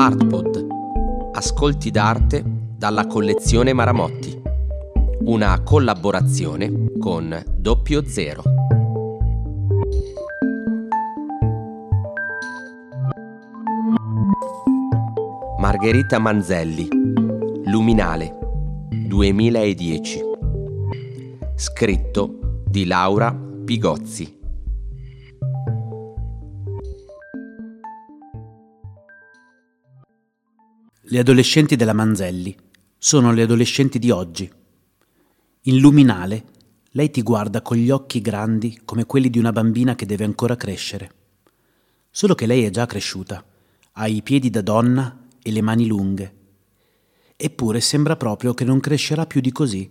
Artpod. 0.00 0.66
Ascolti 1.32 1.90
d'arte 1.90 2.44
dalla 2.76 3.08
collezione 3.08 3.72
Maramotti. 3.72 4.40
Una 5.24 5.60
collaborazione 5.64 6.92
con 7.00 7.42
Doppio 7.56 8.06
Zero. 8.06 8.44
Margherita 15.58 16.20
Manzelli. 16.20 16.88
Luminale. 17.64 18.38
2010. 18.90 20.20
Scritto 21.56 22.62
di 22.64 22.86
Laura 22.86 23.36
Pigozzi. 23.64 24.37
Le 31.10 31.20
adolescenti 31.20 31.74
della 31.74 31.94
Manzelli 31.94 32.54
sono 32.98 33.32
le 33.32 33.40
adolescenti 33.40 33.98
di 33.98 34.10
oggi. 34.10 34.52
In 35.62 35.78
luminale, 35.78 36.44
lei 36.90 37.10
ti 37.10 37.22
guarda 37.22 37.62
con 37.62 37.78
gli 37.78 37.88
occhi 37.88 38.20
grandi 38.20 38.78
come 38.84 39.06
quelli 39.06 39.30
di 39.30 39.38
una 39.38 39.50
bambina 39.50 39.94
che 39.94 40.04
deve 40.04 40.24
ancora 40.24 40.54
crescere. 40.54 41.12
Solo 42.10 42.34
che 42.34 42.44
lei 42.44 42.64
è 42.64 42.68
già 42.68 42.84
cresciuta, 42.84 43.42
ha 43.92 44.06
i 44.06 44.20
piedi 44.20 44.50
da 44.50 44.60
donna 44.60 45.28
e 45.42 45.50
le 45.50 45.62
mani 45.62 45.86
lunghe. 45.86 46.34
Eppure 47.36 47.80
sembra 47.80 48.16
proprio 48.16 48.52
che 48.52 48.64
non 48.64 48.78
crescerà 48.78 49.24
più 49.24 49.40
di 49.40 49.50
così. 49.50 49.90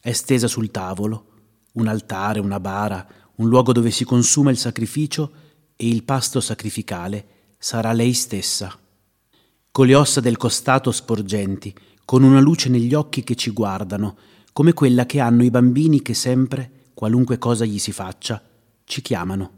È 0.00 0.12
stesa 0.12 0.46
sul 0.46 0.70
tavolo, 0.70 1.32
un 1.72 1.88
altare, 1.88 2.38
una 2.38 2.60
bara, 2.60 3.04
un 3.38 3.48
luogo 3.48 3.72
dove 3.72 3.90
si 3.90 4.04
consuma 4.04 4.52
il 4.52 4.56
sacrificio 4.56 5.32
e 5.74 5.88
il 5.88 6.04
pasto 6.04 6.40
sacrificale 6.40 7.26
sarà 7.58 7.90
lei 7.90 8.12
stessa 8.12 8.84
con 9.76 9.86
le 9.86 9.94
ossa 9.94 10.22
del 10.22 10.38
costato 10.38 10.90
sporgenti, 10.90 11.74
con 12.06 12.22
una 12.22 12.40
luce 12.40 12.70
negli 12.70 12.94
occhi 12.94 13.22
che 13.22 13.34
ci 13.34 13.50
guardano, 13.50 14.16
come 14.54 14.72
quella 14.72 15.04
che 15.04 15.20
hanno 15.20 15.44
i 15.44 15.50
bambini 15.50 16.00
che 16.00 16.14
sempre, 16.14 16.84
qualunque 16.94 17.36
cosa 17.36 17.66
gli 17.66 17.78
si 17.78 17.92
faccia, 17.92 18.42
ci 18.84 19.02
chiamano. 19.02 19.50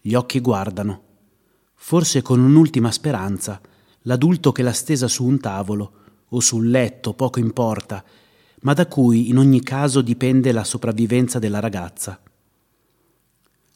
Gli 0.00 0.14
occhi 0.14 0.40
guardano, 0.40 1.02
forse 1.74 2.20
con 2.20 2.40
un'ultima 2.40 2.90
speranza, 2.90 3.60
l'adulto 4.00 4.50
che 4.50 4.64
l'ha 4.64 4.72
stesa 4.72 5.06
su 5.06 5.24
un 5.24 5.38
tavolo 5.38 5.92
o 6.30 6.40
su 6.40 6.56
un 6.56 6.70
letto, 6.70 7.14
poco 7.14 7.38
importa, 7.38 8.04
ma 8.62 8.72
da 8.72 8.88
cui 8.88 9.28
in 9.28 9.38
ogni 9.38 9.62
caso 9.62 10.00
dipende 10.00 10.50
la 10.50 10.64
sopravvivenza 10.64 11.38
della 11.38 11.60
ragazza. 11.60 12.20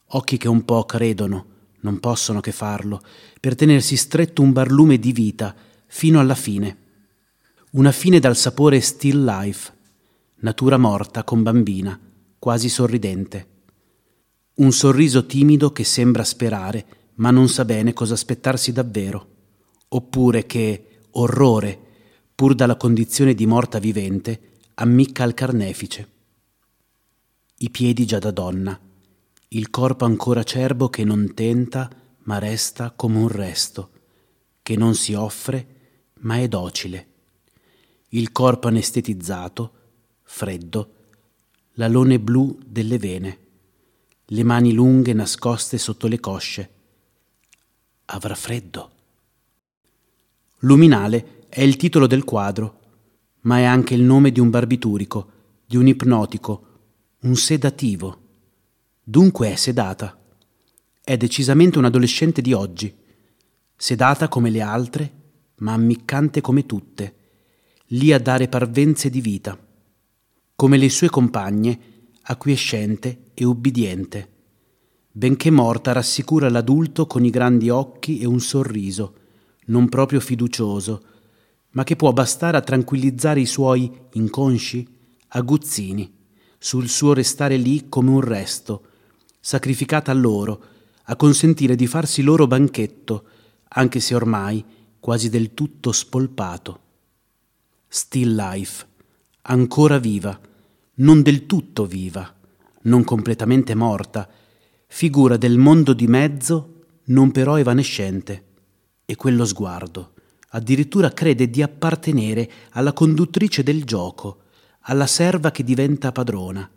Occhi 0.07 0.35
che 0.35 0.49
un 0.49 0.65
po' 0.65 0.83
credono, 0.83 1.45
non 1.87 1.99
possono 1.99 2.41
che 2.41 2.51
farlo, 2.51 3.01
per 3.39 3.55
tenersi 3.55 3.95
stretto 3.95 4.41
un 4.41 4.51
barlume 4.51 4.99
di 4.99 5.13
vita 5.13 5.55
fino 5.87 6.19
alla 6.19 6.35
fine. 6.35 6.77
Una 7.71 7.93
fine 7.93 8.19
dal 8.19 8.35
sapore 8.35 8.81
still 8.81 9.23
life, 9.23 9.73
natura 10.41 10.77
morta 10.77 11.23
con 11.23 11.43
bambina, 11.43 11.97
quasi 12.37 12.67
sorridente. 12.67 13.47
Un 14.55 14.73
sorriso 14.73 15.25
timido 15.25 15.71
che 15.71 15.85
sembra 15.85 16.25
sperare, 16.25 16.85
ma 17.15 17.31
non 17.31 17.47
sa 17.47 17.63
bene 17.63 17.93
cosa 17.93 18.15
aspettarsi 18.15 18.73
davvero. 18.73 19.35
Oppure 19.89 20.45
che, 20.45 20.99
orrore, 21.11 21.79
pur 22.35 22.53
dalla 22.53 22.75
condizione 22.75 23.33
di 23.33 23.45
morta 23.45 23.79
vivente, 23.79 24.57
ammicca 24.75 25.23
al 25.23 25.33
carnefice. 25.33 26.09
I 27.59 27.69
piedi 27.69 28.05
già 28.05 28.19
da 28.19 28.31
donna, 28.31 28.77
il 29.49 29.69
corpo 29.69 30.03
ancora 30.03 30.41
acerbo 30.41 30.89
che 30.89 31.03
non 31.05 31.33
tenta, 31.33 31.89
ma 32.23 32.37
resta 32.37 32.91
come 32.91 33.17
un 33.17 33.29
resto, 33.29 33.91
che 34.61 34.75
non 34.75 34.93
si 34.93 35.13
offre, 35.13 35.75
ma 36.19 36.37
è 36.37 36.47
docile. 36.47 37.07
Il 38.09 38.31
corpo 38.31 38.67
anestetizzato, 38.67 39.71
freddo, 40.23 40.93
l'alone 41.73 42.19
blu 42.19 42.57
delle 42.65 42.97
vene, 42.97 43.39
le 44.25 44.43
mani 44.43 44.73
lunghe 44.73 45.13
nascoste 45.13 45.77
sotto 45.77 46.07
le 46.07 46.19
cosce. 46.19 46.69
Avrà 48.05 48.35
freddo. 48.35 48.91
Luminale 50.59 51.45
è 51.47 51.61
il 51.61 51.77
titolo 51.77 52.07
del 52.07 52.25
quadro, 52.25 52.79
ma 53.41 53.59
è 53.59 53.63
anche 53.63 53.93
il 53.93 54.01
nome 54.01 54.31
di 54.31 54.41
un 54.41 54.49
barbiturico, 54.49 55.31
di 55.65 55.77
un 55.77 55.87
ipnotico, 55.87 56.65
un 57.21 57.35
sedativo. 57.35 58.25
Dunque 59.09 59.53
è 59.53 59.55
sedata. 59.55 60.19
È 61.01 61.15
decisamente 61.15 61.77
un 61.77 61.85
adolescente 61.85 62.41
di 62.41 62.51
oggi, 62.51 62.93
sedata 63.73 64.27
come 64.27 64.49
le 64.49 64.59
altre, 64.59 65.11
ma 65.59 65.71
ammiccante 65.71 66.41
come 66.41 66.65
tutte, 66.65 67.15
lì 67.91 68.11
a 68.11 68.19
dare 68.19 68.49
parvenze 68.49 69.09
di 69.09 69.21
vita, 69.21 69.57
come 70.53 70.75
le 70.75 70.89
sue 70.89 71.07
compagne, 71.07 71.79
acquiescente 72.23 73.31
e 73.33 73.45
ubbidiente. 73.45 74.29
Benché 75.09 75.51
morta 75.51 75.93
rassicura 75.93 76.49
l'adulto 76.49 77.07
con 77.07 77.23
i 77.23 77.29
grandi 77.29 77.69
occhi 77.69 78.19
e 78.19 78.25
un 78.25 78.41
sorriso, 78.41 79.15
non 79.67 79.87
proprio 79.87 80.19
fiducioso, 80.19 81.01
ma 81.69 81.85
che 81.85 81.95
può 81.95 82.11
bastare 82.11 82.57
a 82.57 82.61
tranquillizzare 82.61 83.39
i 83.39 83.45
suoi 83.45 83.89
inconsci 84.11 84.85
aguzzini 85.29 86.13
sul 86.57 86.89
suo 86.89 87.13
restare 87.13 87.55
lì 87.55 87.87
come 87.87 88.09
un 88.09 88.19
resto, 88.19 88.95
sacrificata 89.39 90.11
a 90.11 90.15
loro, 90.15 90.63
a 91.03 91.15
consentire 91.15 91.75
di 91.75 91.87
farsi 91.87 92.21
loro 92.21 92.47
banchetto, 92.47 93.25
anche 93.69 93.99
se 93.99 94.15
ormai 94.15 94.63
quasi 94.99 95.29
del 95.29 95.53
tutto 95.53 95.91
spolpato. 95.91 96.79
Still 97.87 98.35
life, 98.35 98.85
ancora 99.43 99.99
viva, 99.99 100.37
non 100.95 101.21
del 101.21 101.45
tutto 101.45 101.85
viva, 101.85 102.35
non 102.83 103.03
completamente 103.03 103.75
morta, 103.75 104.27
figura 104.87 105.37
del 105.37 105.57
mondo 105.57 105.93
di 105.93 106.07
mezzo, 106.07 106.85
non 107.05 107.31
però 107.31 107.57
evanescente. 107.57 108.43
E 109.05 109.15
quello 109.15 109.45
sguardo, 109.45 110.13
addirittura 110.49 111.13
crede 111.13 111.49
di 111.49 111.61
appartenere 111.61 112.49
alla 112.71 112.91
conduttrice 112.91 113.63
del 113.63 113.85
gioco, 113.85 114.41
alla 114.81 115.07
serva 115.07 115.51
che 115.51 115.63
diventa 115.63 116.11
padrona, 116.11 116.69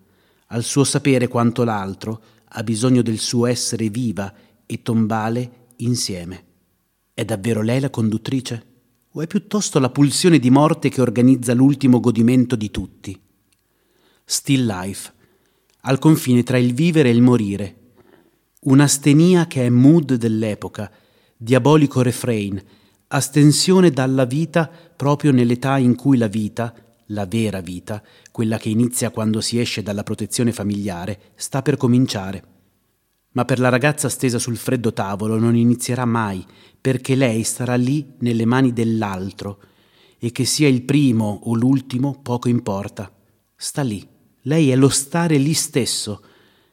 al 0.49 0.63
suo 0.63 0.85
sapere 0.85 1.29
quanto 1.29 1.65
l'altro, 1.65 2.23
ha 2.53 2.63
bisogno 2.63 3.03
del 3.03 3.19
suo 3.19 3.47
essere 3.47 3.89
viva 3.89 4.33
e 4.67 4.83
tombale 4.83 5.69
insieme. 5.77 6.45
È 7.15 7.25
davvero 7.25 7.63
lei 7.63 7.81
la 7.81 7.91
conduttrice? 7.91 8.67
O 9.13 9.21
è 9.21 9.27
piuttosto 9.27 9.79
la 9.79 9.91
pulsione 9.91 10.39
di 10.39 10.51
morte 10.51 10.89
che 10.89 11.01
organizza 11.01 11.53
l'ultimo 11.53 12.01
godimento 12.01 12.57
di 12.57 12.71
tutti? 12.71 13.21
Still 14.25 14.67
life, 14.67 15.13
al 15.83 15.99
confine 15.99 16.43
tra 16.43 16.59
il 16.59 16.75
vivere 16.75 17.09
e 17.09 17.13
il 17.13 17.23
morire. 17.23 17.77
Un'astenia 18.61 19.47
che 19.47 19.67
è 19.67 19.69
mood 19.69 20.15
dell'epoca, 20.15 20.91
diabolico 21.37 22.03
refrain, 22.03 22.63
astensione 23.09 23.91
dalla 23.91 24.25
vita 24.25 24.71
proprio 24.97 25.33
nell'età 25.33 25.79
in 25.79 25.97
cui 25.97 26.17
la 26.17 26.29
vita, 26.29 26.73
la 27.11 27.27
vera 27.27 27.61
vita, 27.61 28.03
quella 28.31 28.59
che 28.59 28.69
inizia 28.69 29.11
quando 29.11 29.41
si 29.41 29.59
esce 29.59 29.83
dalla 29.83 30.03
protezione 30.03 30.53
familiare, 30.53 31.33
sta 31.35 31.63
per 31.63 31.77
cominciare. 31.77 32.45
Ma 33.33 33.45
per 33.45 33.61
la 33.61 33.69
ragazza 33.69 34.09
stesa 34.09 34.39
sul 34.39 34.57
freddo 34.57 34.93
tavolo 34.93 35.39
non 35.39 35.57
inizierà 35.57 36.05
mai, 36.05 36.45
perché 36.81 37.15
lei 37.15 37.43
starà 37.43 37.77
lì 37.77 38.15
nelle 38.19 38.45
mani 38.45 38.73
dell'altro, 38.73 39.61
e 40.19 40.33
che 40.33 40.45
sia 40.45 40.69
il 40.69 40.83
primo 40.83 41.41
o 41.45 41.55
l'ultimo 41.55 42.21
poco 42.23 42.49
importa. 42.49 43.13
Sta 43.57 43.83
lì. 43.83 44.07
Lei 44.45 44.71
è 44.71 44.77
lo 44.77 44.89
stare 44.89 45.37
lì 45.37 45.53
stesso, 45.53 46.23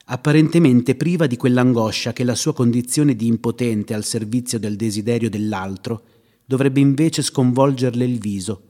apparentemente 0.06 0.96
priva 0.96 1.28
di 1.28 1.36
quell'angoscia 1.36 2.14
che 2.14 2.24
la 2.24 2.36
sua 2.36 2.54
condizione 2.54 3.16
di 3.16 3.28
impotente 3.28 3.94
al 3.94 4.06
servizio 4.06 4.58
del 4.58 4.78
desiderio 4.78 5.30
dell'altro 5.30 6.04
dovrebbe 6.46 6.80
invece 6.80 7.22
sconvolgerle 7.22 8.06
il 8.06 8.20
viso 8.20 8.67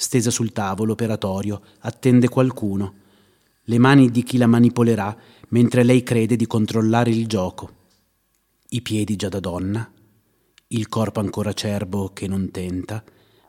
stesa 0.00 0.30
sul 0.30 0.52
tavolo 0.52 0.92
operatorio, 0.92 1.60
attende 1.80 2.28
qualcuno. 2.28 2.94
Le 3.64 3.78
mani 3.78 4.12
di 4.12 4.22
chi 4.22 4.36
la 4.36 4.46
manipolerà 4.46 5.16
mentre 5.48 5.82
lei 5.82 6.04
crede 6.04 6.36
di 6.36 6.46
controllare 6.46 7.10
il 7.10 7.26
gioco. 7.26 7.74
I 8.68 8.80
piedi 8.80 9.16
già 9.16 9.28
da 9.28 9.40
donna, 9.40 9.90
il 10.68 10.88
corpo 10.88 11.18
ancora 11.18 11.50
acerbo 11.50 12.12
che 12.12 12.28
non 12.28 12.52
tenta, 12.52 13.02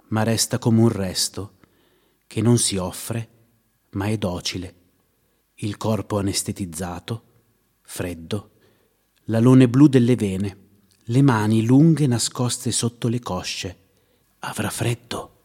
ma 0.07 0.23
resta 0.23 0.57
come 0.57 0.81
un 0.81 0.89
resto, 0.89 1.57
che 2.25 2.41
non 2.41 2.57
si 2.57 2.77
offre, 2.77 3.29
ma 3.91 4.07
è 4.07 4.17
docile. 4.17 4.75
Il 5.55 5.77
corpo 5.77 6.17
anestetizzato, 6.17 7.23
freddo, 7.83 8.51
l'alone 9.25 9.69
blu 9.69 9.87
delle 9.87 10.15
vene, 10.15 10.57
le 11.03 11.21
mani 11.21 11.63
lunghe 11.63 12.07
nascoste 12.07 12.71
sotto 12.71 13.07
le 13.07 13.19
cosce. 13.19 13.77
Avrà 14.39 14.71
freddo. 14.71 15.38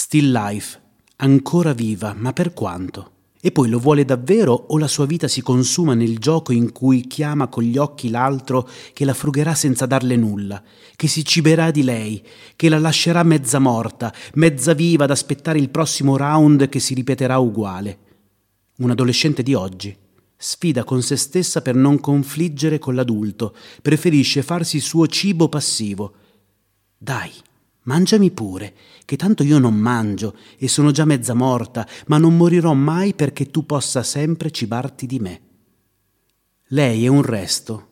Still 0.00 0.30
life, 0.30 0.80
ancora 1.16 1.72
viva, 1.72 2.14
ma 2.16 2.32
per 2.32 2.54
quanto? 2.54 3.10
E 3.40 3.50
poi 3.50 3.68
lo 3.68 3.80
vuole 3.80 4.04
davvero 4.04 4.52
o 4.52 4.78
la 4.78 4.86
sua 4.86 5.06
vita 5.06 5.26
si 5.26 5.42
consuma 5.42 5.94
nel 5.94 6.18
gioco 6.18 6.52
in 6.52 6.70
cui 6.70 7.08
chiama 7.08 7.48
con 7.48 7.64
gli 7.64 7.76
occhi 7.76 8.08
l'altro 8.08 8.68
che 8.92 9.04
la 9.04 9.12
frugherà 9.12 9.56
senza 9.56 9.86
darle 9.86 10.14
nulla, 10.14 10.62
che 10.94 11.08
si 11.08 11.24
ciberà 11.24 11.72
di 11.72 11.82
lei, 11.82 12.24
che 12.54 12.68
la 12.68 12.78
lascerà 12.78 13.24
mezza 13.24 13.58
morta, 13.58 14.14
mezza 14.34 14.72
viva 14.72 15.02
ad 15.02 15.10
aspettare 15.10 15.58
il 15.58 15.68
prossimo 15.68 16.16
round 16.16 16.68
che 16.68 16.78
si 16.78 16.94
ripeterà 16.94 17.36
uguale. 17.38 17.98
Un 18.76 18.90
adolescente 18.90 19.42
di 19.42 19.52
oggi 19.54 19.94
sfida 20.36 20.84
con 20.84 21.02
se 21.02 21.16
stessa 21.16 21.60
per 21.60 21.74
non 21.74 21.98
confliggere 21.98 22.78
con 22.78 22.94
l'adulto, 22.94 23.52
preferisce 23.82 24.44
farsi 24.44 24.78
suo 24.78 25.08
cibo 25.08 25.48
passivo. 25.48 26.12
Dai, 26.96 27.32
Mangiami 27.88 28.30
pure, 28.30 28.74
che 29.06 29.16
tanto 29.16 29.42
io 29.42 29.58
non 29.58 29.74
mangio 29.74 30.36
e 30.58 30.68
sono 30.68 30.90
già 30.90 31.06
mezza 31.06 31.32
morta, 31.32 31.88
ma 32.08 32.18
non 32.18 32.36
morirò 32.36 32.74
mai 32.74 33.14
perché 33.14 33.50
tu 33.50 33.64
possa 33.64 34.02
sempre 34.02 34.50
cibarti 34.50 35.06
di 35.06 35.18
me. 35.18 35.40
Lei 36.66 37.06
è 37.06 37.08
un 37.08 37.22
resto, 37.22 37.88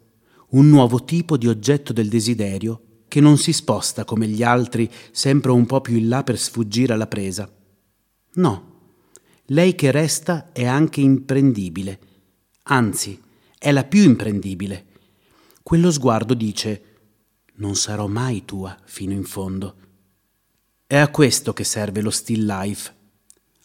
un 0.50 0.68
nuovo 0.68 1.02
tipo 1.04 1.38
di 1.38 1.48
oggetto 1.48 1.94
del 1.94 2.10
desiderio 2.10 3.04
che 3.08 3.20
non 3.20 3.38
si 3.38 3.54
sposta 3.54 4.04
come 4.04 4.28
gli 4.28 4.42
altri 4.42 4.90
sempre 5.12 5.52
un 5.52 5.64
po' 5.64 5.80
più 5.80 5.96
in 5.96 6.08
là 6.08 6.22
per 6.22 6.38
sfuggire 6.38 6.92
alla 6.92 7.06
presa. 7.06 7.50
No, 8.34 8.74
lei 9.46 9.74
che 9.74 9.90
resta 9.90 10.52
è 10.52 10.66
anche 10.66 11.00
imprendibile, 11.00 12.00
anzi, 12.64 13.18
è 13.58 13.72
la 13.72 13.84
più 13.84 14.02
imprendibile. 14.02 14.84
Quello 15.62 15.90
sguardo 15.90 16.34
dice 16.34 16.82
non 17.54 17.76
sarò 17.76 18.06
mai 18.08 18.44
tua 18.44 18.76
fino 18.84 19.14
in 19.14 19.24
fondo. 19.24 19.84
È 20.88 20.96
a 20.96 21.08
questo 21.08 21.52
che 21.52 21.64
serve 21.64 22.00
lo 22.00 22.10
still 22.10 22.46
life, 22.46 22.94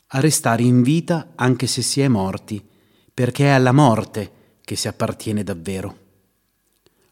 a 0.07 0.19
restare 0.19 0.63
in 0.63 0.81
vita 0.81 1.33
anche 1.35 1.67
se 1.67 1.83
si 1.83 2.01
è 2.01 2.07
morti, 2.07 2.67
perché 3.13 3.45
è 3.45 3.49
alla 3.49 3.71
morte 3.71 4.31
che 4.61 4.75
si 4.75 4.87
appartiene 4.87 5.43
davvero. 5.43 5.97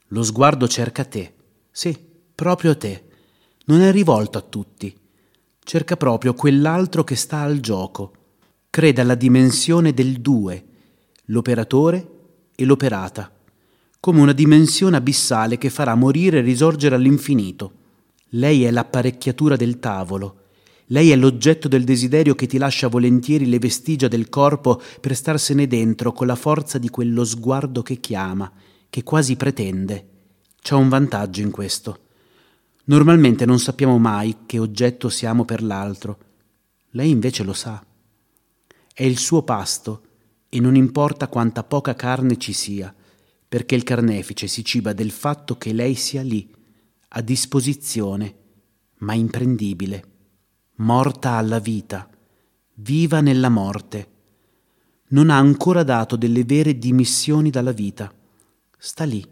Lo 0.08 0.24
sguardo 0.24 0.68
cerca 0.68 1.06
te, 1.06 1.36
sì, 1.70 1.96
proprio 2.34 2.76
te. 2.76 3.04
Non 3.66 3.82
è 3.82 3.92
rivolto 3.92 4.40
a 4.40 4.42
tutti. 4.42 4.98
Cerca 5.64 5.96
proprio 5.96 6.34
quell'altro 6.34 7.04
che 7.04 7.16
sta 7.16 7.42
al 7.42 7.60
gioco. 7.60 8.14
Crede 8.72 9.02
alla 9.02 9.14
dimensione 9.14 9.94
del 9.94 10.22
due, 10.22 10.66
l'operatore 11.26 12.10
e 12.56 12.66
l'operata, 12.66 13.32
come 14.00 14.22
una 14.22 14.34
dimensione 14.34 14.98
abissale 14.98 15.60
che 15.60 15.70
farà 15.70 15.94
morire 15.94 16.40
e 16.40 16.42
risorgere 16.42 16.96
all'infinito. 16.96 17.74
Lei 18.34 18.64
è 18.64 18.70
l'apparecchiatura 18.70 19.56
del 19.56 19.80
tavolo. 19.80 20.44
Lei 20.88 21.10
è 21.10 21.16
l'oggetto 21.16 21.68
del 21.68 21.84
desiderio 21.84 22.36
che 22.36 22.46
ti 22.46 22.60
lascia 22.60 22.88
volentieri 22.88 23.48
le 23.48 23.58
vestigia 23.58 24.08
del 24.08 24.30
corpo 24.30 24.80
per 25.02 25.16
starsene 25.16 25.66
dentro 25.66 26.12
con 26.12 26.28
la 26.28 26.36
forza 26.36 26.78
di 26.78 26.90
quello 26.90 27.24
sguardo 27.24 27.82
che 27.82 27.96
chiama, 27.96 28.52
che 28.90 29.04
quasi 29.04 29.36
pretende. 29.36 30.08
C'è 30.62 30.76
un 30.76 30.90
vantaggio 30.90 31.42
in 31.42 31.50
questo. 31.50 32.00
Normalmente 32.86 33.46
non 33.46 33.60
sappiamo 33.60 33.98
mai 33.98 34.38
che 34.46 34.60
oggetto 34.60 35.10
siamo 35.10 35.44
per 35.44 35.64
l'altro. 35.64 36.18
Lei 36.92 37.10
invece 37.10 37.44
lo 37.44 37.54
sa. 37.54 37.84
È 38.94 39.04
il 39.04 39.18
suo 39.18 39.42
pasto 39.42 40.02
e 40.50 40.60
non 40.60 40.76
importa 40.76 41.28
quanta 41.28 41.64
poca 41.64 41.96
carne 41.96 42.38
ci 42.38 42.54
sia, 42.54 42.94
perché 43.48 43.74
il 43.74 43.84
carnefice 43.84 44.48
si 44.48 44.64
ciba 44.64 44.94
del 44.94 45.12
fatto 45.12 45.58
che 45.58 45.74
lei 45.74 45.96
sia 45.96 46.22
lì 46.22 46.58
a 47.12 47.22
disposizione, 47.22 48.36
ma 49.00 49.14
imprendibile, 49.14 50.04
morta 50.76 51.32
alla 51.32 51.58
vita, 51.58 52.08
viva 52.76 53.20
nella 53.20 53.50
morte. 53.50 54.08
Non 55.10 55.32
ha 55.32 55.38
ancora 55.38 55.82
dato 55.82 56.16
delle 56.16 56.44
vere 56.44 56.78
dimissioni 56.78 57.50
dalla 57.50 57.72
vita. 57.72 58.14
Sta 58.78 59.06
lì, 59.06 59.26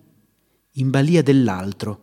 in 0.74 0.90
balia 0.90 1.22
dell'altro, 1.22 2.02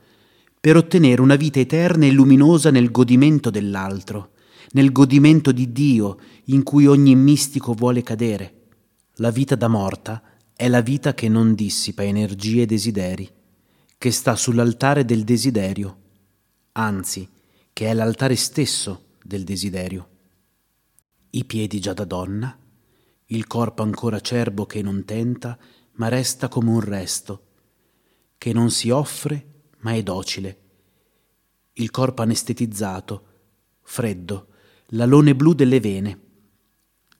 per 0.60 0.76
ottenere 0.76 1.20
una 1.20 1.34
vita 1.34 1.58
eterna 1.58 2.06
e 2.06 2.12
luminosa 2.12 2.70
nel 2.70 2.92
godimento 2.92 3.50
dell'altro, 3.50 4.30
nel 4.72 4.92
godimento 4.92 5.50
di 5.50 5.72
Dio 5.72 6.18
in 6.44 6.62
cui 6.62 6.86
ogni 6.86 7.16
mistico 7.16 7.72
vuole 7.72 8.02
cadere. 8.02 8.68
La 9.16 9.30
vita 9.30 9.56
da 9.56 9.68
morta 9.68 10.22
è 10.54 10.68
la 10.68 10.82
vita 10.82 11.14
che 11.14 11.28
non 11.28 11.54
dissipa 11.54 12.04
energie 12.04 12.62
e 12.62 12.66
desideri 12.66 13.42
che 14.04 14.10
sta 14.10 14.36
sull'altare 14.36 15.06
del 15.06 15.24
desiderio, 15.24 15.96
anzi, 16.72 17.26
che 17.72 17.86
è 17.86 17.94
l'altare 17.94 18.36
stesso 18.36 19.12
del 19.22 19.44
desiderio. 19.44 20.08
I 21.30 21.46
piedi 21.46 21.80
già 21.80 21.94
da 21.94 22.04
donna, 22.04 22.54
il 23.24 23.46
corpo 23.46 23.82
ancora 23.82 24.16
acerbo 24.16 24.66
che 24.66 24.82
non 24.82 25.06
tenta, 25.06 25.58
ma 25.92 26.08
resta 26.08 26.48
come 26.48 26.68
un 26.68 26.80
resto, 26.80 27.46
che 28.36 28.52
non 28.52 28.70
si 28.70 28.90
offre, 28.90 29.62
ma 29.78 29.94
è 29.94 30.02
docile. 30.02 30.60
Il 31.72 31.90
corpo 31.90 32.20
anestetizzato, 32.20 33.26
freddo, 33.80 34.48
l'alone 34.88 35.34
blu 35.34 35.54
delle 35.54 35.80
vene, 35.80 36.20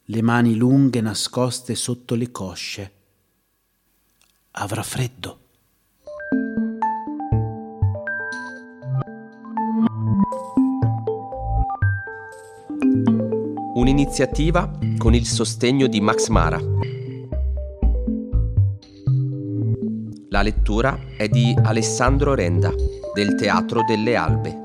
le 0.02 0.20
mani 0.20 0.54
lunghe 0.54 1.00
nascoste 1.00 1.76
sotto 1.76 2.14
le 2.14 2.30
cosce. 2.30 2.92
Avrà 4.50 4.82
freddo. 4.82 5.43
Un'iniziativa 13.84 14.78
con 14.96 15.12
il 15.12 15.26
sostegno 15.26 15.88
di 15.88 16.00
Max 16.00 16.28
Mara. 16.28 16.58
La 20.30 20.40
lettura 20.40 20.98
è 21.18 21.28
di 21.28 21.54
Alessandro 21.62 22.34
Renda 22.34 22.72
del 23.12 23.34
Teatro 23.34 23.84
delle 23.86 24.16
Albe. 24.16 24.63